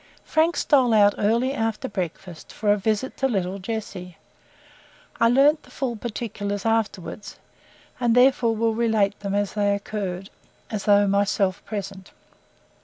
[0.23, 4.17] Frank stole out early after breakfast, for a visit to little Jessie.
[5.19, 7.37] I learnt the full particulars afterwards,
[7.99, 10.31] and therefore will relate them as they occurred,
[10.71, 12.09] as though myself present.